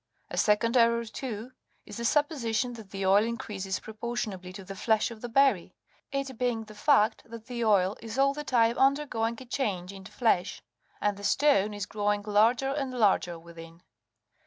A 0.31 0.35
second 0.37 0.75
error, 0.75 1.05
too, 1.05 1.51
is 1.85 1.97
the 1.97 2.05
supposition 2.05 2.73
that 2.73 2.89
the 2.89 3.05
oil 3.05 3.23
increases 3.23 3.79
pro 3.79 3.93
portionably 3.93 4.51
to 4.55 4.63
the 4.63 4.75
flesh 4.75 5.11
of 5.11 5.21
the 5.21 5.29
berry, 5.29 5.75
it 6.11 6.39
being 6.39 6.63
the 6.63 6.73
fact 6.73 7.21
that 7.29 7.45
the 7.45 7.63
oil 7.63 7.95
is 8.01 8.17
all 8.17 8.33
the 8.33 8.43
time 8.43 8.79
undergoing 8.79 9.37
a 9.39 9.45
change 9.45 9.93
into 9.93 10.11
flesh, 10.11 10.63
and 10.99 11.17
the 11.17 11.23
stone 11.23 11.71
is 11.75 11.85
growing 11.85 12.23
larger 12.23 12.69
and 12.69 12.95
larger 12.95 13.37
within. 13.37 13.83